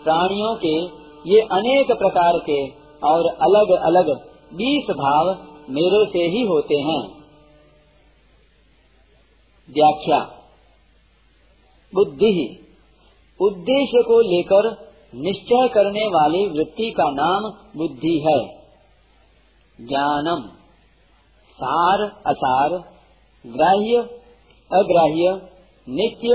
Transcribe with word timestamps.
प्राणियों 0.05 0.55
के 0.55 1.01
ये 1.31 1.41
अनेक 1.41 1.99
प्रकार 1.99 2.33
के 2.39 2.80
और 3.05 3.27
अलग 3.27 3.81
अलग 3.83 4.31
बीस 4.55 4.91
भाव 4.91 5.29
मेरे 5.71 6.07
से 6.13 6.19
ही 6.19 6.43
होते 6.43 6.75
हैं। 6.75 7.21
व्याख्या। 9.71 10.19
बुद्धि। 11.95 12.67
उद्देश्य 13.43 14.03
को 14.03 14.21
लेकर 14.21 14.91
निश्चय 15.15 15.69
करने 15.69 16.07
वाली 16.07 16.47
वृत्ति 16.47 16.91
का 16.91 17.11
नाम 17.11 17.43
बुद्धि 17.79 18.25
है। 18.29 18.61
ज्ञानम। 19.87 20.49
सार, 21.53 22.03
असार, 22.27 22.69
ग्राह्य, 23.47 23.97
अग्राह्य, 24.73 25.51
नित्य, 25.89 26.35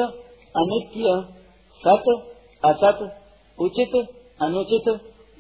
अनित्य, 0.56 1.04
सत, 1.88 2.36
असत, 2.66 3.22
उचित, 3.60 4.10
अनुचित, 4.42 5.00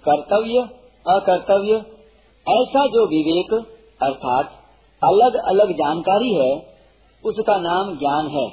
कर्तव्य 0.10 0.84
अकर्तव्य। 1.08 1.75
ऐसा 2.48 2.88
जो 2.88 3.08
विवेक, 3.08 3.53
अर्थात 4.02 4.52
अलग 5.03 5.36
अलग 5.36 5.72
जानकारी 5.72 6.34
है, 6.34 6.75
उसका 7.25 7.58
नाम 7.58 7.98
ज्ञान 7.98 8.28
है। 8.28 8.48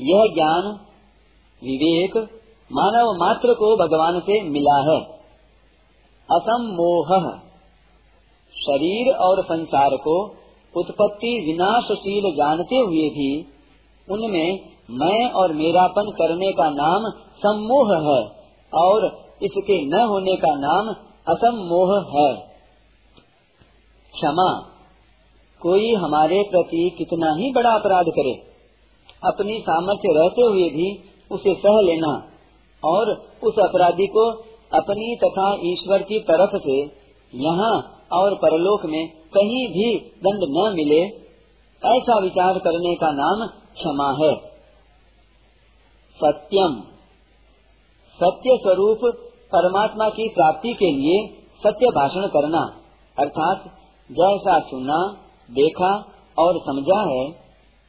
यह 0.00 0.34
ज्ञान 0.34 0.78
विवेक, 1.62 2.16
मानव 2.72 3.12
मात्र 3.12 3.54
को 3.54 3.76
भगवान 3.76 4.20
से 4.20 4.42
मिला 4.42 4.92
है। 4.92 5.00
असमोह 6.30 7.38
शरीर 8.54 9.14
और 9.14 9.44
संसार 9.44 9.90
को 9.90 10.28
उत्पत्ति 10.76 11.44
विनाशशील 11.46 12.36
जानते 12.36 12.76
हुए 12.76 13.08
भी 13.08 13.46
उनमें 14.10 14.58
मैं 14.90 15.30
और 15.30 15.52
मेरापन 15.52 16.10
करने 16.10 16.52
का 16.52 16.70
नाम 16.70 17.02
सम्मोह 17.38 17.94
है 17.94 18.28
और 18.74 19.04
इसके 19.42 19.86
न 19.86 20.08
होने 20.08 20.36
का 20.36 20.54
नाम 20.54 20.94
असमोह 21.28 21.92
है। 22.10 22.34
क्षमा, 24.14 24.48
कोई 25.62 25.94
हमारे 25.94 26.42
प्रति 26.42 26.90
कितना 26.98 27.34
ही 27.34 27.52
बड़ा 27.52 27.70
अपराध 27.70 28.04
करे। 28.08 28.34
अपनी 29.24 29.58
सामर्थ्य 29.60 30.08
रहते 30.08 30.42
हुए 30.42 30.68
भी 30.68 30.88
उसे 31.30 31.54
सह 31.54 31.80
लेना 31.80 32.12
और 32.84 33.10
उस 33.44 33.54
अपराधी 33.58 34.06
को 34.06 34.30
अपनी 34.74 35.16
तथा 35.16 35.54
ईश्वर 35.64 36.02
की 36.02 36.20
तरफ़ 36.20 36.56
से 36.56 36.80
यहाँ 37.34 37.74
और 38.12 38.34
परलोक 38.34 38.84
में 38.84 39.08
कहीं 39.08 39.68
भी 39.68 39.98
दंड 39.98 40.44
न 40.48 40.74
मिले, 40.76 41.00
ऐसा 41.82 42.18
विचार 42.18 42.58
करने 42.58 42.94
का 42.94 43.10
नाम 43.10 43.46
क्षमा 43.74 44.10
है। 44.22 44.34
सत्यम, 46.16 46.80
सत्य 48.20 48.56
स्वरूप 48.56 49.00
परमात्मा 49.52 50.08
की 50.10 50.28
प्राप्ति 50.28 50.72
के 50.74 50.90
लिए 50.92 51.16
सत्य 51.62 51.90
भाषण 51.94 52.26
करना, 52.28 52.62
अर्थात 53.16 53.64
जैसा 54.10 54.58
सुना, 54.60 54.98
देखा 55.50 55.92
और 56.38 56.58
समझा 56.60 57.00
है, 57.10 57.22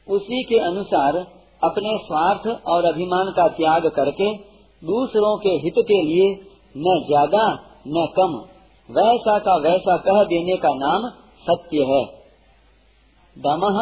उसी 0.08 0.44
के 0.44 0.60
अनुसार 0.66 1.18
अपने 1.62 1.98
स्वार्थ 2.04 2.48
और 2.68 2.86
अभिमान 2.86 3.32
का 3.32 3.48
त्याग 3.54 3.88
करके 3.96 4.32
दूसरों 4.82 5.36
के 5.38 5.54
हित 5.64 5.80
के 5.88 6.02
लिए 6.04 6.28
न 6.78 6.96
ज़्यादा 7.06 7.44
न 7.88 8.06
कम, 8.16 8.36
वैसा 8.90 9.38
का 9.40 9.56
वैसा 9.60 9.98
कह 9.98 10.24
देने 10.26 10.58
का 10.58 10.74
नाम 10.76 11.10
सत्य 11.46 11.86
है। 11.86 12.04
दमह 13.36 13.80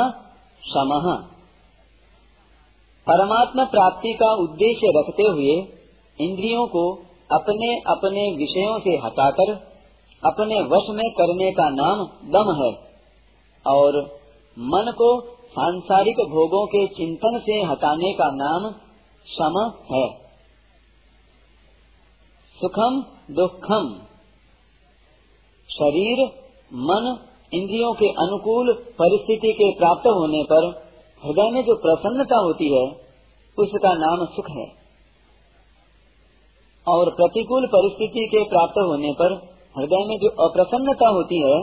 समह 0.63 1.09
परमात्मा 3.07 3.63
प्राप्ति 3.71 4.13
का 4.13 4.31
उद्देश्य 4.43 4.91
रखते 4.95 5.27
हुए 5.31 5.55
इंद्रियों 6.17 6.65
को 6.67 6.83
अपने 7.31 7.75
अपने 7.75 8.35
विषयों 8.35 8.79
से 8.79 8.89
हटाकर, 8.89 9.51
अपने 10.25 10.61
वश 10.61 10.83
में 10.89 11.11
करने 11.11 11.51
का 11.51 11.69
नाम 11.69 11.97
दम 12.31 12.63
है 12.63 12.73
और 13.67 14.19
मन 14.59 14.93
को 14.97 15.21
सांसारिक 15.31 16.15
भोगों 16.29 16.67
के 16.67 16.87
चिंतन 16.87 17.39
से 17.39 17.63
हटाने 17.63 18.13
का 18.13 18.31
नाम 18.33 18.73
सम 19.25 19.71
है। 19.93 20.09
सुखम, 22.61 23.05
दुखम। 23.31 24.01
शरीर, 25.69 26.25
मन 26.73 27.19
इंद्रियों 27.53 27.93
के 27.93 28.05
अनुकूल 28.05 28.73
परिस्थिति 28.73 29.53
के 29.53 29.71
प्राप्त 29.79 30.07
होने 30.07 30.43
पर 30.43 30.85
हृदय 31.25 31.51
में 31.51 31.61
जो 31.61 31.75
प्रसन्नता 31.75 32.37
होती 32.37 32.73
है, 32.75 32.91
उसका 33.59 33.93
नाम 33.93 34.25
सुख 34.25 34.49
है। 34.49 34.84
और 36.87 37.09
प्रतिकूल 37.09 37.67
परिस्थिति 37.67 38.27
के 38.31 38.43
प्राप्त 38.43 38.77
होने 38.77 39.11
पर 39.11 39.33
हृदय 39.77 40.05
में 40.07 40.17
जो 40.17 40.29
अप्रसन्नता 40.47 41.07
होती 41.07 41.41
है, 41.41 41.61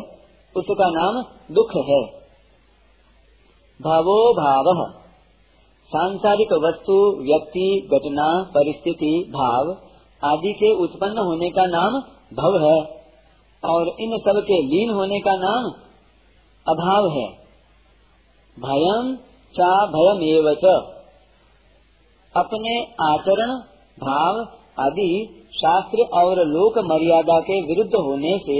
उसका 0.57 0.91
नाम 0.91 1.23
दुख 1.55 1.71
है। 1.77 2.03
भावो 3.83 4.35
भाव। 4.35 4.93
सांसारिक 5.87 6.53
वस्तु, 6.53 7.17
व्यक्ति, 7.21 7.89
घटना, 7.95 8.43
परिस्थिति, 8.43 9.25
भाव 9.31 9.77
आदि 10.25 10.53
के 10.53 10.75
उत्पन्न 10.75 11.19
होने 11.19 11.51
का 11.51 11.67
नाम 11.67 11.93
भव 12.37 12.59
है 12.65 13.03
और 13.65 13.89
इन 14.01 14.19
सब 14.19 14.41
के 14.43 14.63
लीन 14.63 14.91
होने 14.91 15.21
का 15.21 15.33
नाम 15.35 15.73
अभाव 16.69 17.09
है। 17.09 17.29
भयम 18.59 19.17
चा 19.53 19.87
भयम 19.87 20.23
एवच 20.23 20.65
अपने 22.37 22.85
आचरण, 22.85 23.57
भाव 24.01 24.62
आदि 24.77 25.11
शास्त्र 25.55 26.05
और 26.15 26.39
लोक 26.49 26.79
मर्यादा 26.87 27.39
के 27.41 27.61
विरुद्ध 27.63 27.95
होने 27.97 28.37
से 28.39 28.59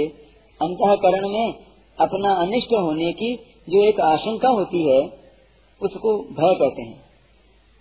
अंतकरण 0.59 1.27
में 1.29 1.53
अपना 1.97 2.33
अनिष्ट 2.41 2.73
होने 2.75 3.11
की 3.13 3.33
जो 3.67 3.83
एक 3.83 3.99
आशंका 4.01 4.49
होती 4.49 4.81
है, 4.83 4.99
उसको 5.81 6.13
भय 6.33 6.53
कहते 6.55 6.81
हैं। 6.81 7.01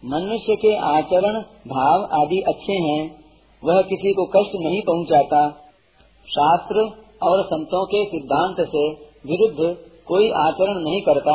मनुष्य 0.03 0.55
के 0.57 0.75
आचरण, 0.89 1.39
भाव 1.69 2.05
आदि 2.21 2.41
अच्छे 2.49 2.77
हैं, 2.83 3.03
वह 3.63 3.81
किसी 3.83 4.13
को 4.13 4.25
कष्ट 4.27 4.57
नहीं 4.61 4.81
पहुंचाता। 4.83 5.43
शास्त्र 6.29 6.85
और 7.23 7.43
संतों 7.47 7.85
के 7.87 8.05
सिद्धांत 8.07 8.61
से 8.69 8.89
विरुद्ध 9.27 9.75
कोई 10.07 10.31
आचरण 10.39 10.79
नहीं 10.81 11.01
करता 11.03 11.35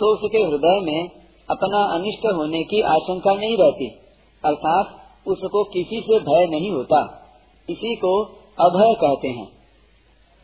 तो 0.00 0.08
उसके 0.14 0.38
हृदय 0.40 0.80
में 0.82 1.10
अपना 1.48 1.80
अनिष्ट 1.94 2.26
होने 2.36 2.62
की 2.64 2.80
आशंका 2.88 3.34
नहीं 3.34 3.56
रहती। 3.56 3.86
अर्थात 4.44 4.96
उसको 5.26 5.64
किसी 5.64 6.00
से 6.00 6.18
भय 6.18 6.46
नहीं 6.46 6.70
होता। 6.70 7.26
इसी 7.70 7.96
को 7.96 8.22
अभय 8.60 8.94
कहते 8.94 9.28
हैं। 9.28 9.46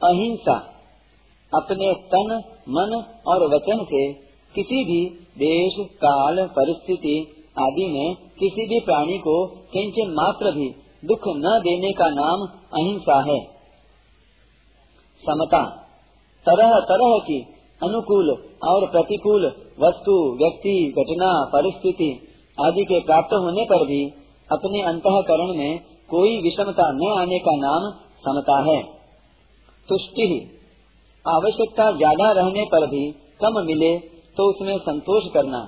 अहिंसा, 0.02 0.73
अपने 1.55 1.93
तन, 1.93 2.43
मन 2.69 3.05
और 3.26 3.55
वचन 3.55 3.84
से 3.84 4.12
किसी 4.55 4.84
भी 4.84 5.06
देश, 5.38 5.88
काल, 5.90 6.46
परिस्थिति 6.46 7.44
आदि 7.58 7.87
में 7.87 8.14
किसी 8.14 8.67
भी 8.67 8.81
प्राणी 8.81 9.19
को 9.19 9.46
किंचन 9.46 10.11
मात्र 10.11 10.50
भी 10.50 10.69
दुख 11.05 11.20
न 11.28 11.61
देने 11.61 11.93
का 11.93 12.08
नाम 12.08 12.58
अहिंसा 12.75 13.20
है। 13.20 13.40
समता, 15.26 15.70
तरह 16.46 16.81
तरह 16.81 17.19
की 17.19 17.46
अनुकूल 17.82 18.31
और 18.69 18.90
प्रतिकूल 18.90 19.46
वस्तु, 19.81 20.37
व्यक्ति, 20.43 20.94
घटना, 20.99 21.50
परिस्थिति 21.52 22.28
आदि 22.64 22.84
के 22.84 23.00
प्राप्त 23.00 23.34
होने 23.34 23.64
पर 23.64 23.87
भी 23.87 24.25
अपने 24.48 24.82
अंतकरण 24.88 25.54
में 25.54 25.78
कोई 26.10 26.37
विषमता 26.43 26.90
न 26.94 27.12
आने 27.19 27.38
का 27.40 27.54
नाम 27.58 27.87
समता 28.25 28.58
है। 28.64 28.81
तुष्टि 29.88 30.26
आवश्यकता 31.25 31.90
ज़्यादा 31.93 32.31
रहने 32.32 32.64
पर 32.72 32.87
भी 32.88 33.04
कम 33.40 33.58
मिले 33.66 33.96
तो 34.37 34.44
उसमें 34.50 34.76
संतोष 34.81 35.25
करना 35.34 35.60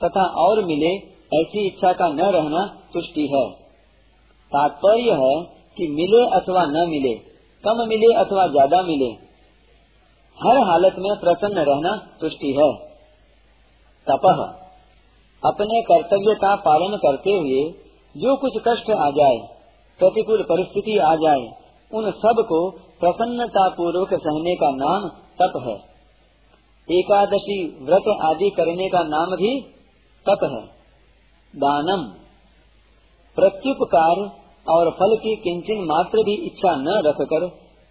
तथा 0.00 0.24
और 0.40 0.64
मिले 0.64 0.90
ऐसी 1.34 1.66
इच्छा 1.66 1.92
का 1.92 2.08
न 2.10 2.26
रहना 2.32 2.64
तुष्टि 2.94 3.26
है। 3.28 3.44
तात्पर्य 4.52 5.14
है 5.20 5.34
कि 5.76 5.86
मिले 5.92 6.20
अथवा 6.36 6.64
न 6.66 6.84
मिले, 6.88 7.14
कम 7.64 7.80
मिले 7.88 8.12
अथवा 8.16 8.46
ज़्यादा 8.48 8.82
मिले, 8.82 9.08
हर 10.38 10.58
हालत 10.68 10.98
में 10.98 11.10
प्रसन्न 11.20 11.64
रहना 11.68 11.94
तुष्टि 12.20 12.52
है। 12.58 12.68
तपह 14.06 14.44
अपने 15.42 15.80
कर्तव्य 15.84 16.34
का 16.40 16.54
पालन 16.62 16.96
करते 16.98 17.32
हुए 17.34 17.64
जो 18.16 18.36
कुछ 18.36 18.52
कष्ट 18.68 18.90
आ 18.90 19.10
जाए, 19.10 19.36
प्रतिकूल 19.98 20.42
परिस्थिति 20.42 20.98
आ 20.98 21.14
जाए, 21.14 21.48
उन 21.94 22.10
सबको 22.10 22.70
प्रसन्नता 22.70 23.68
पूर्वक 23.68 24.08
सहने 24.08 24.54
का 24.54 24.70
नाम 24.70 25.08
तप 25.08 25.52
है। 25.62 25.96
एकादशी 26.98 27.84
व्रत 27.84 28.20
आदि 28.22 28.50
करने 28.50 28.88
का 28.88 29.02
नाम 29.02 29.26
भी 29.26 29.60
तप 30.28 30.38
है। 30.44 30.76
दानम। 31.56 32.02
प्रत्युपकार 33.36 34.30
और 34.68 34.90
फल 34.90 35.16
की 35.16 35.36
किंचन 35.36 35.84
मात्र 35.84 36.18
भी 36.18 36.46
इच्छा 36.46 36.76
न 36.76 37.02
रखकर 37.06 37.48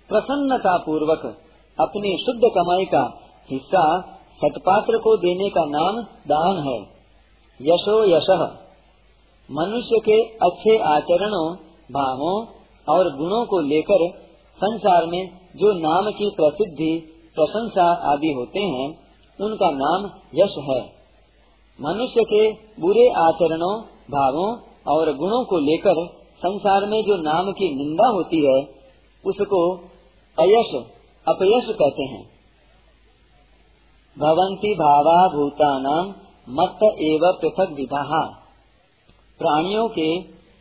प्रसन्नता 0.09 0.77
पूर्वक 0.77 1.37
अपनी 1.79 2.17
शुद्ध 2.25 2.41
कमाई 2.57 2.85
का 2.85 3.19
हिस्सा 3.51 4.01
सतपात्र 4.43 4.97
को 4.97 5.17
देने 5.17 5.49
का 5.49 5.65
नाम 5.65 6.03
दान 6.03 6.67
है। 6.67 6.81
यशो 7.61 8.05
यश। 8.05 8.64
मनुष्य 9.51 9.99
के 9.99 10.21
अच्छे 10.21 10.77
आचरणों, 10.77 11.55
भावों 11.91 12.45
और 12.89 13.17
गुणों 13.17 13.45
को 13.45 13.59
लेकर 13.59 14.19
संसार 14.57 15.05
में 15.05 15.29
जो 15.55 15.73
नाम 15.73 16.11
की 16.11 16.29
प्रसिद्धि, 16.29 17.13
प्रशंसा 17.35 18.13
आदि 18.13 18.33
होते 18.37 18.59
हैं, 18.59 18.99
उनका 19.41 19.69
नाम 19.71 20.05
यश 20.35 20.55
है। 20.69 20.81
मनुष्य 21.81 22.23
के 22.23 22.51
बुरे 22.81 23.09
आचरणों, 23.09 23.81
भावों 24.11 24.57
और 24.87 25.13
गुणों 25.13 25.45
को 25.45 25.57
लेकर 25.57 26.07
संसार 26.37 26.85
में 26.85 27.01
जो 27.01 27.21
नाम 27.21 27.51
की 27.51 27.75
निंदा 27.75 28.07
होती 28.07 28.45
है, 28.45 28.63
उसको 29.25 29.77
अयश, 30.39 30.83
अपयश 31.27 31.75
कहते 31.75 32.03
हैं। 32.03 32.23
भवंती 34.19 34.75
भावा 34.75 35.27
भूतानाम 35.27 36.13
मत 36.49 36.79
एव 36.83 37.37
पृथक 37.41 37.73
विधा 37.73 38.44
प्राणियों 39.39 39.87
के 39.89 40.07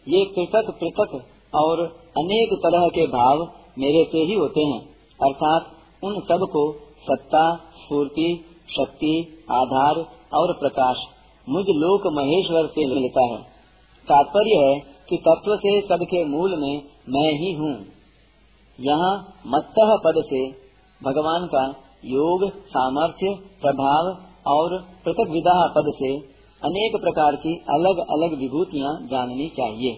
ये 0.06 0.24
पृथक 0.24 0.70
पृथक 0.80 1.12
और 1.54 1.80
अनेक 2.18 2.58
तरह 2.62 2.88
के 2.88 3.06
भाव 3.06 3.42
मेरे 3.78 4.04
से 4.12 4.18
ही 4.18 4.34
होते 4.34 4.60
हैं। 4.60 4.80
अर्थात 5.22 5.70
उन 6.04 6.20
सबको 6.20 6.72
सत्ता, 7.02 7.44
स्फूर्ति, 7.56 8.44
शक्ति, 8.70 9.44
आधार 9.50 10.00
और 10.34 10.52
प्रकाश 10.52 10.96
मुझ 11.48 11.64
लोक 11.68 12.06
महेश्वर 12.06 12.66
से 12.66 12.86
मिलता 12.86 13.24
है। 13.24 13.38
तात्पर्य 14.08 14.56
है 14.56 14.78
कि 15.08 15.16
तत्व 15.16 15.56
से 15.56 15.80
सबके 15.80 16.24
मूल 16.24 16.50
में 16.50 16.82
मैं 17.08 17.30
ही 17.32 17.52
हूँ। 17.52 17.74
यहाँ 18.78 19.14
मत्त 19.46 19.74
पद 20.04 20.22
से 20.26 20.50
भगवान 21.00 21.46
का 21.46 21.64
योग, 22.04 22.50
सामर्थ्य, 22.68 23.34
प्रभाव 23.60 24.08
और 24.52 24.78
पृथक 25.04 25.30
विदा 25.30 25.66
पद 25.76 25.92
से 25.94 26.33
अनेक 26.64 26.96
प्रकार 27.00 27.36
की 27.38 27.54
अलग 27.70 28.02
अलग 28.08 28.36
विभूतियाँ 28.38 28.92
जाननी 29.08 29.48
चाहिए। 29.56 29.94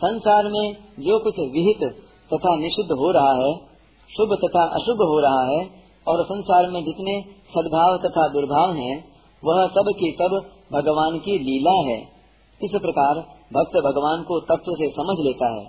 संसार 0.00 0.48
में 0.48 0.66
जो 1.00 1.18
कुछ 1.20 1.38
विहित 1.52 1.82
तथा 2.30 2.54
निषिद्ध 2.56 2.90
हो 2.92 3.10
रहा 3.12 3.32
है, 3.36 3.52
शुभ 4.10 4.34
तथा 4.40 4.64
अशुभ 4.76 5.02
हो 5.04 5.18
रहा 5.20 5.42
है, 5.46 5.60
और 6.06 6.22
संसार 6.24 6.70
में 6.70 6.80
जितने 6.84 7.14
सद्भाव 7.52 7.96
तथा 7.98 8.26
दुर्भाव 8.30 8.72
हैं, 8.74 8.96
वह 9.42 9.66
सब 9.68 9.92
की 9.98 10.10
सब 10.18 10.40
भगवान 10.72 11.18
की 11.20 11.38
लीला 11.40 11.76
है। 11.84 11.98
इस 12.60 12.74
प्रकार 12.82 13.18
भक्त 13.52 13.76
भगवान 13.84 14.22
को 14.22 14.40
तत्व 14.46 14.74
से 14.74 14.88
समझ 14.92 15.16
लेता 15.20 15.48
है 15.50 15.64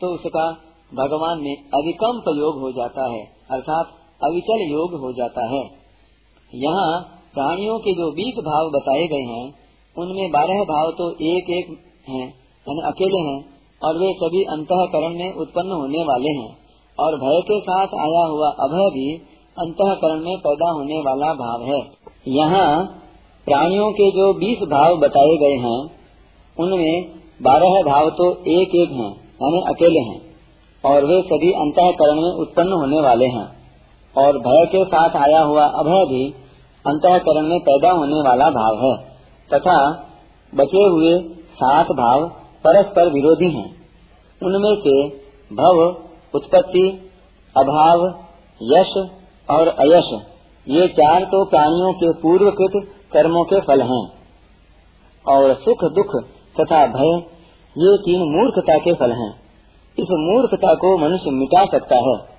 तो 0.00 0.08
उसका 0.14 0.44
भगवान 0.92 1.40
में 1.40 1.54
अविकम्प 1.74 2.28
योग 2.36 2.60
हो 2.60 2.70
जाता 2.72 3.06
है, 3.06 3.22
अर्थात 3.50 3.90
अविचल 4.22 4.62
योग 4.70 4.94
हो 5.00 5.12
जाता 5.12 5.44
है। 5.46 5.62
यहाँ 6.52 6.92
प्राणियों 7.34 7.78
के 7.78 7.92
जो 7.92 8.10
बीस 8.12 8.38
भाव 8.44 8.70
बताए 8.70 9.06
गए 9.06 9.26
हैं, 9.26 9.44
उनमें 9.96 10.30
बारह 10.30 10.62
भाव 10.64 10.90
तो 10.90 11.10
एक 11.26 11.50
एक 11.50 11.68
हैं, 12.08 12.26
यानी 12.66 12.80
अकेले 12.86 13.20
हैं, 13.20 13.38
और 13.82 13.98
वे 13.98 14.12
सभी 14.14 14.42
अंतकरण 14.44 15.18
में 15.18 15.34
उत्पन्न 15.34 15.72
होने 15.72 16.02
वाले 16.04 16.30
हैं, 16.30 16.48
और 16.98 17.16
भय 17.16 17.40
के 17.40 17.60
साथ 17.60 17.94
आया 18.00 18.24
हुआ 18.24 18.48
अभय 18.60 18.90
भी 18.90 19.06
अंतकरण 19.56 20.24
में 20.24 20.36
पैदा 20.38 20.70
होने 20.70 20.98
वाला 21.00 21.32
भाव 21.34 21.62
है। 21.62 21.80
यहाँ 22.28 22.66
प्राणियों 23.46 23.90
के 23.92 24.10
जो 24.10 24.32
बीस 24.34 24.66
भाव 24.68 24.96
बताए 24.96 25.36
गए 25.36 25.56
हैं, 25.58 25.78
उनमें 26.56 27.06
बारह 27.42 27.80
भाव 27.82 28.10
तो 28.10 28.30
एक 28.50 28.74
एक 28.74 28.90
हैं, 28.90 29.12
यानी 29.42 29.62
अकेले 29.68 30.00
हैं, 30.00 30.20
और 30.84 31.04
वे 31.04 31.22
सभी 31.22 31.52
अंतकरण 31.60 32.20
में 32.22 32.30
उत्पन्न 32.40 32.72
होने 32.72 33.00
वाले 33.00 33.26
हैं, 33.26 33.48
और 34.14 34.38
भय 34.38 34.66
के 34.66 34.84
साथ 34.84 35.16
आया 35.16 35.40
हुआ 35.42 35.64
अभय 35.78 36.04
भी 36.04 36.22
अंतकरण 36.86 37.42
में 37.42 37.60
पैदा 37.60 37.90
होने 37.90 38.28
वाला 38.28 38.50
भाव 38.50 38.84
है, 38.84 38.96
तथा 39.54 39.90
बचे 40.54 40.84
हुए 40.84 41.18
सात 41.54 41.86
भाव 41.86 42.28
परस्पर 42.64 43.12
विरोधी 43.12 43.50
हैं। 43.50 43.76
उनमें 44.42 44.76
से 44.76 45.08
भव, 45.56 46.04
उत्पत्ति, 46.34 47.10
अभाव, 47.56 48.24
यश 48.62 49.10
और 49.50 49.68
अयश, 49.68 50.22
ये 50.68 50.88
चार 50.88 51.24
तो 51.24 51.44
प्राणियों 51.44 51.92
के 51.92 52.12
पूर्वकृत 52.12 52.88
कर्मों 53.12 53.44
के 53.44 53.60
फल 53.60 53.82
हैं। 53.82 54.08
और 55.28 55.54
सुख, 55.54 55.84
दुख 55.84 56.24
तथा 56.60 56.86
भय, 56.86 57.16
ये 57.78 57.96
तीन 57.96 58.36
मूर्खता 58.36 58.78
के 58.78 58.94
फल 58.94 59.12
हैं। 59.12 59.40
इस 59.98 60.06
मूर्खता 60.10 60.74
को 60.74 60.98
मनुष्य 60.98 61.30
मिटा 61.30 61.64
सकता 61.64 61.96
है। 61.96 62.29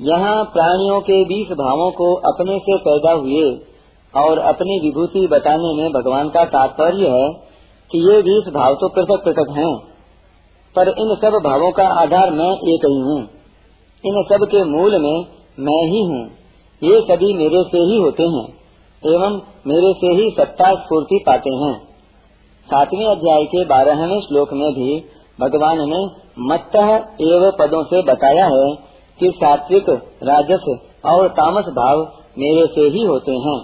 यहाँ 0.00 0.34
प्राणियों 0.52 1.00
के 1.02 1.22
बीस 1.24 1.52
भावों 1.58 1.90
को 1.92 2.06
अपने 2.30 2.58
से 2.60 2.76
पैदा 2.80 3.12
हुए 3.14 3.44
और 4.14 4.38
अपनी 4.46 4.78
विभूति 4.80 5.26
बताने 5.28 5.72
में 5.74 5.86
भगवान 5.92 6.28
का 6.30 6.44
तात्पर्य 6.50 7.08
है 7.10 7.28
कि 7.90 8.00
ये 8.02 8.20
बीस 8.22 8.52
भाव 8.54 8.74
तो 8.74 8.88
पृथक 8.90 9.24
पृथक 9.24 9.54
हैं, 9.56 9.72
पर 10.74 10.88
इन 10.90 11.14
सब 11.16 11.38
भावों 11.44 11.70
का 11.72 11.86
आधार 11.96 12.30
मैं 12.32 12.50
एक 12.68 12.86
ही 12.86 13.00
हूँ। 13.00 13.18
इन 14.04 14.22
सब 14.24 14.46
के 14.50 14.64
मूल 14.66 14.98
में 15.00 15.16
मैं 15.60 15.82
ही 15.86 16.02
हूँ। 16.04 16.22
ये 16.82 17.00
सभी 17.04 17.32
मेरे 17.34 17.62
से 17.66 17.82
ही 17.84 17.98
होते 17.98 18.22
हैं, 18.30 18.46
एवं 19.02 19.40
मेरे 19.66 19.92
से 19.94 20.14
ही 20.14 20.30
सत्ता 20.32 20.72
स्फूर्ति 20.76 21.22
पाते 21.26 21.54
हैं। 21.56 21.74
सातवें 22.68 23.06
अध्याय 23.06 23.44
के 23.46 23.64
बारहवें 23.66 24.20
श्लोक 24.22 24.52
में 24.54 24.70
भी 24.74 24.94
भगवान 25.38 25.78
ने 25.88 26.02
मत 26.46 26.76
एवं 26.76 27.50
पदों 27.58 27.82
से 27.86 28.02
बताया 28.04 28.44
है 28.52 28.66
कि 29.20 29.30
सात्विक 29.36 29.90
राजस 30.22 30.78
और 31.04 31.28
तामस 31.28 31.64
भाव 31.64 32.00
मेरे 32.38 32.66
से 32.66 32.80
ही 32.80 33.04
होते 33.04 33.32
हैं। 33.32 33.58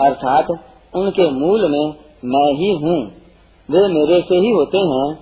अर्थात 0.00 0.50
उनके 0.94 1.30
मूल 1.30 1.70
में 1.70 1.94
मैं 2.24 2.54
ही 2.54 2.72
हूँ। 2.72 3.04
वे 3.68 3.88
मेरे 3.88 4.20
से 4.20 4.36
ही 4.36 4.50
होते 4.50 4.78
हैं 4.78 5.18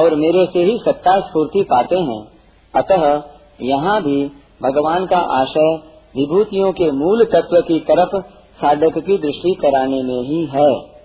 और 0.00 0.14
मेरे 0.14 0.46
से 0.46 0.64
ही 0.64 0.78
सत्ता 0.78 1.20
स्फूर्ति 1.20 1.62
पाते 1.62 1.96
हैं। 1.96 2.28
अतः 2.74 3.22
यहाँ 3.62 4.02
भी 4.02 4.24
भगवान 4.62 5.06
का 5.06 5.18
आशय 5.18 5.76
विभूतियों 6.16 6.72
के 6.72 6.90
मूल 6.90 7.24
तत्व 7.24 7.60
की 7.60 7.80
तरफ़ 7.80 8.22
साधक 8.56 8.98
की 8.98 9.18
दृष्टि 9.18 9.54
कराने 9.54 10.02
में 10.02 10.22
ही 10.22 10.44
है। 10.46 10.96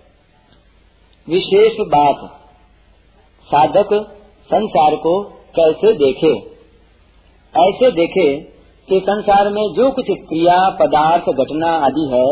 विशेष 1.30 1.74
बात, 1.80 2.15
साधक 3.48 3.94
संसार 4.46 4.96
को 4.96 5.24
कैसे 5.56 5.94
देखे? 5.94 6.50
ऐसे 7.58 7.91
देखे 7.91 8.38
कि 8.89 9.00
संसार 9.10 9.50
में 9.50 9.74
जो 9.74 9.91
कुछ 9.91 10.05
क्रिया, 10.05 10.70
पदार्थ, 10.70 11.24
घटना 11.24 11.67
आदि 11.67 12.10
है, 12.13 12.25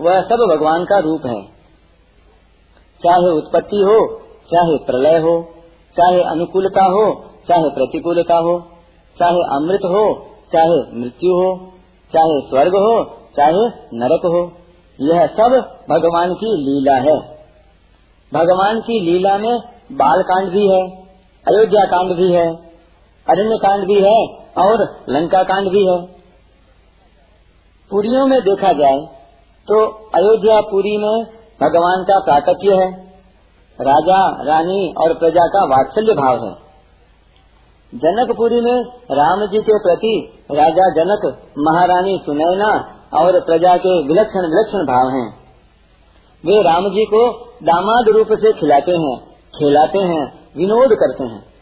वह 0.00 0.20
सब 0.20 0.56
भगवान 0.56 0.84
का 0.84 0.98
रूप 0.98 1.26
है। 1.26 1.42
चाहे 3.04 3.30
उत्पत्ति 3.30 3.76
हो, 3.76 4.20
चाहे 4.52 4.76
प्रलय 4.76 5.18
हो, 5.18 5.42
चाहे 5.96 6.22
अनुकूलता 6.22 6.84
हो, 6.84 7.24
चाहे 7.48 7.70
प्रतिकूलता 7.70 8.36
हो, 8.36 8.60
चाहे 9.18 9.56
अमृत 9.56 9.80
हो, 9.84 10.26
चाहे 10.52 11.00
मृत्यु 11.00 11.30
हो, 11.32 11.72
चाहे 12.12 12.40
स्वर्ग 12.40 12.72
हो, 12.74 13.04
चाहे 13.36 13.66
नरक 13.94 14.20
हो, 14.24 14.52
यह 15.00 15.26
सब 15.26 15.78
भगवान 15.90 16.34
की 16.34 16.56
लीला 16.56 16.94
है। 16.94 17.18
भगवान 18.34 18.80
की 18.80 19.00
लीला 19.00 19.38
में 19.38 19.58
बाल 19.92 20.22
कांड 20.22 20.48
भी 20.48 20.68
है, 20.68 20.90
अयोध्या 21.48 21.84
कांड 21.84 22.16
भी 22.16 22.32
है 22.32 22.65
अरण्य 23.26 23.56
कांड 23.56 23.86
भी 23.86 24.00
है 24.02 24.18
और 24.58 24.82
लंका 25.08 25.42
कांड 25.42 25.68
भी 25.68 25.84
है। 25.86 25.96
पुरियों 27.90 28.26
में 28.26 28.40
देखा 28.40 28.72
जाए 28.72 29.00
तो 29.68 29.80
अयोध्या 30.14 30.60
पुरी 30.60 30.96
में 30.96 31.24
भगवान 31.60 32.02
का 32.02 32.18
प्राकट्य 32.20 32.74
है। 32.74 32.88
राजा, 33.78 34.18
रानी 34.42 34.92
और 34.98 35.14
प्रजा 35.14 35.46
का 35.46 35.64
वात्सल्य 35.66 36.14
भाव 36.14 36.44
है। 36.44 36.52
जनकपुरी 37.92 38.60
में 38.60 38.78
राम 39.12 39.46
जी 39.46 39.58
के 39.58 39.78
प्रति 39.78 40.12
राजा 40.52 40.88
जनक, 40.90 41.26
महारानी 41.58 42.16
सुनैना 42.26 42.70
और 43.14 43.40
प्रजा 43.40 43.76
के 43.76 43.92
विलक्षण 44.06 44.46
विलक्षण 44.46 44.86
भाव 44.86 45.10
हैं। 45.10 45.28
वे 46.44 46.62
राम 46.62 46.88
जी 46.90 47.04
को 47.04 47.22
दामाद 47.62 48.08
रूप 48.08 48.32
से 48.40 48.52
खिलाते 48.52 48.96
हैं 48.96 49.16
खिलाते 49.54 49.98
हैं, 49.98 50.24
विनोद 50.56 50.90
करते 50.94 51.24
हैं। 51.24 51.55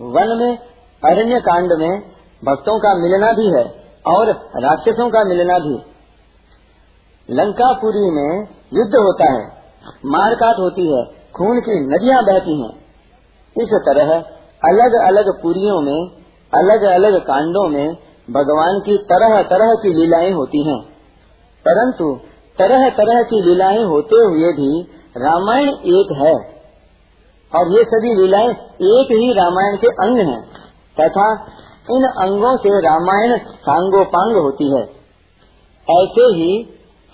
वन 0.00 0.36
में 0.36 0.58
अरण्य 1.04 1.40
कांड 1.40 1.72
में 1.72 2.00
भक्तों 2.44 2.78
का 2.78 2.94
मिलना 2.94 3.32
भी 3.32 3.46
है 3.46 3.64
और 4.06 4.30
राक्षसों 4.56 5.10
का 5.10 5.24
मिलना 5.24 5.58
भी। 5.58 5.82
लंकापुरी 7.30 8.10
में 8.10 8.48
युद्ध 8.74 8.94
होता 8.96 9.32
है, 9.32 9.46
मारकाट 10.06 10.54
होती 10.58 10.96
है, 10.96 11.04
खून 11.04 11.60
की 11.60 11.80
नदियाँ 11.86 12.24
बहती 12.24 12.62
हैं। 12.62 12.70
इस 13.56 13.68
तरह 13.74 14.14
अलग 14.64 15.06
अलग 15.06 15.42
पुरियों 15.42 15.80
में 15.80 16.10
अलग 16.54 16.82
अलग 16.82 17.20
कांडों 17.20 17.68
में 17.68 17.96
भगवान 18.30 18.80
की 18.80 18.98
तरह 18.98 19.42
तरह 19.42 19.74
की 19.74 19.94
लीलाएँ 19.94 20.32
होती 20.32 20.68
हैं। 20.68 20.82
परंतु 21.64 22.20
तरह 22.58 22.88
तरह 22.90 23.22
की 23.22 23.42
लीलाएँ 23.42 23.84
होते 23.84 24.16
हुए 24.16 24.52
भी 24.52 24.82
रामायण 25.16 25.68
एक 25.68 26.08
है। 26.12 26.55
और 27.56 27.72
ये 27.72 27.82
सभी 27.86 28.14
लीलाएँ 28.14 28.48
एक 28.90 29.12
ही 29.12 29.32
रामायण 29.32 29.76
के 29.76 29.92
अंग 30.04 30.18
हैं, 30.24 30.40
तथा 30.96 31.28
इन 31.88 32.04
अंगों 32.20 32.56
से 32.58 32.80
रामायण 32.82 33.36
सांगोपांग 33.62 34.36
होती 34.38 34.70
है। 34.72 34.82
ऐसे 35.88 36.26
ही 36.34 36.50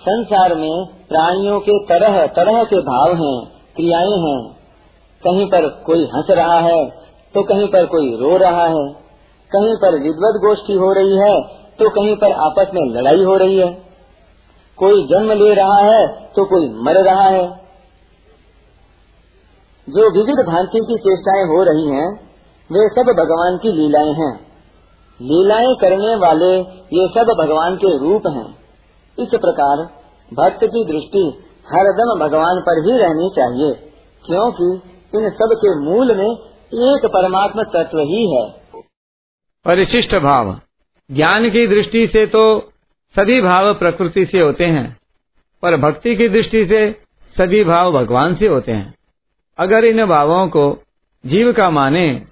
संसार 0.00 0.54
में 0.54 0.84
प्राणियों 1.08 1.58
के 1.60 1.78
तरह 1.86 2.26
तरह 2.36 2.62
के 2.64 2.80
भाव 2.84 3.14
हैं, 3.16 3.36
क्रियाएँ 3.76 4.16
हैं। 4.20 4.40
कहीं 5.22 5.46
पर 5.46 5.68
कोई 5.86 6.04
हंस 6.14 6.30
रहा 6.32 6.58
है 6.60 6.80
तो 7.34 7.42
कहीं 7.44 7.66
पर 7.68 7.86
कोई 7.86 8.08
रो 8.16 8.36
रहा 8.38 8.64
है। 8.66 8.86
कहीं 9.50 9.74
पर 9.76 9.98
विद्वत 10.00 10.40
गोष्ठी 10.40 10.74
हो 10.76 10.92
रही 10.92 11.18
है 11.18 11.34
तो 11.78 11.88
कहीं 11.90 12.16
पर 12.16 12.32
आपस 12.42 12.70
में 12.74 12.82
लड़ाई 12.92 13.22
हो 13.24 13.36
रही 13.36 13.58
है। 13.58 13.68
कोई 14.78 15.06
जन्म 15.08 15.32
ले 15.34 15.54
रहा 15.54 15.78
है 15.84 16.06
तो 16.36 16.44
कोई 16.46 16.68
मर 16.82 17.00
रहा 17.04 17.28
है। 17.28 17.44
जो 19.88 20.10
विविध 20.10 20.46
भांति 20.46 20.78
की 20.78 20.96
चेष्टाएँ 20.96 21.44
हो 21.44 21.62
रही 21.62 21.86
हैं, 21.86 22.08
वे 22.70 22.88
सब 22.88 23.12
भगवान 23.18 23.56
की 23.56 23.72
लीलाएँ 23.72 24.12
हैं। 24.12 24.34
लीलाएँ 25.20 25.74
करने 25.80 26.14
वाले 26.16 26.52
ये 26.98 27.08
सब 27.08 27.34
भगवान 27.38 27.76
के 27.76 27.98
रूप 27.98 28.22
हैं। 28.26 28.46
इस 29.18 29.28
प्रकार 29.28 29.82
भक्त 30.32 30.64
की 30.64 30.84
दृष्टि 30.84 31.24
हरदम 31.68 32.20
भगवान 32.20 32.60
पर 32.60 32.78
ही 32.78 32.98
रहनी 32.98 33.30
चाहिए 33.36 33.74
क्योंकि 34.26 34.70
इन 35.18 35.30
सब 35.30 35.48
के 35.52 35.74
मूल 35.80 36.16
में 36.16 36.30
एक 36.74 37.06
परमात्मा 37.06 37.62
तत्व 37.62 37.98
ही 37.98 38.36
है। 38.36 38.50
परिशिष्ट 39.66 40.14
भाव। 40.14 40.60
ज्ञान 41.10 41.50
की 41.50 41.66
दृष्टि 41.66 42.06
से 42.06 42.26
तो 42.26 42.72
सभी 43.16 43.40
भाव 43.40 43.74
प्रकृति 43.74 44.26
से 44.26 44.40
होते 44.40 44.64
हैं 44.64 44.96
पर 45.62 45.76
भक्ति 45.76 46.16
की 46.16 46.28
दृष्टि 46.28 46.66
से 46.66 46.96
सभी 47.36 47.64
भाव 47.64 47.92
भगवान 47.92 48.34
से 48.34 48.46
होते 48.46 48.72
हैं। 48.72 48.94
अगर 49.62 49.84
इन 49.84 50.04
भावों 50.06 50.46
को 50.48 50.64
जीव 51.24 51.52
का 51.52 51.70
माने 51.70 52.26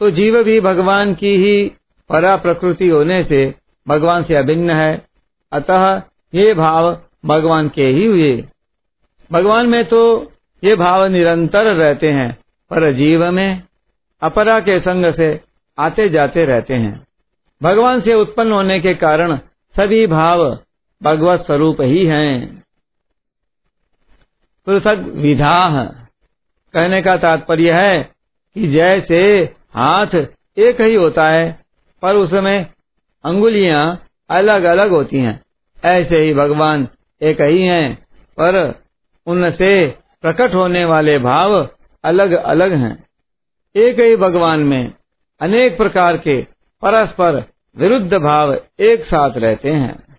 तो 0.00 0.10
जीव 0.10 0.42
भी 0.42 0.60
भगवान 0.60 1.14
की 1.14 1.36
ही 1.36 1.72
परा 2.10 2.36
प्रकृति 2.36 2.88
होने 2.88 3.22
से 3.24 3.54
भगवान 3.86 4.24
से 4.24 4.34
अभिन्न 4.34 4.70
है। 4.70 5.06
अतः 5.52 6.02
ये 6.34 6.54
भाव 6.54 6.90
भगवान 7.26 7.68
के 7.68 7.86
ही 7.86 8.06
हुए। 8.06 8.44
भगवान 9.30 9.66
में 9.66 9.84
तो 9.84 10.32
ये 10.62 10.76
भाव 10.76 11.04
निरंतर 11.06 11.74
रहते 11.74 12.10
हैं, 12.10 12.32
पर 12.70 12.92
जीव 12.92 13.30
में 13.30 13.62
अपरा 14.22 14.60
के 14.60 14.78
संग 14.80 15.14
से 15.14 15.40
आते 15.78 16.08
जाते 16.08 16.44
रहते 16.44 16.74
हैं। 16.74 17.06
भगवान 17.60 18.00
से 18.00 18.14
उत्पन्न 18.14 18.52
होने 18.52 18.78
के 18.80 18.94
कारण 18.94 19.36
सभी 19.74 20.06
भाव 20.06 20.58
भगवत 21.00 21.40
स्वरूप 21.40 21.80
ही 21.80 22.06
हैं। 22.06 22.64
पृथक 24.66 25.04
विधा। 25.16 25.99
कहने 26.74 27.02
का 27.02 27.16
तात्पर्य 27.16 27.72
है 27.72 28.02
कि 28.54 28.68
जैसे 28.68 29.42
हाथ 29.74 30.06
एक 30.58 30.80
ही 30.80 30.94
होता 30.94 31.28
है, 31.28 31.60
पर 32.02 32.14
उसमें 32.14 32.66
अंगुलियाँ 33.24 34.06
अलग 34.30 34.62
अलग 34.62 34.90
होती 34.90 35.18
हैं। 35.18 35.42
ऐसे 35.84 36.18
ही 36.18 36.34
भगवान 36.34 36.88
एक 37.22 37.40
ही 37.40 37.62
हैं, 37.62 37.94
पर 38.40 38.74
उनसे 39.26 39.94
प्रकट 40.22 40.54
होने 40.54 40.84
वाले 40.84 41.18
भाव 41.18 41.68
अलग 42.04 42.32
अलग 42.32 42.72
हैं। 42.72 43.06
एक 43.76 44.00
ही 44.00 44.16
भगवान 44.16 44.60
में 44.60 44.92
अनेक 45.40 45.76
प्रकार 45.76 46.16
के 46.16 46.42
परस्पर 46.82 47.44
विरुद्ध 47.76 48.14
भाव 48.14 48.58
एक 48.80 49.04
साथ 49.04 49.30
रहते 49.36 49.70
हैं। 49.70 50.09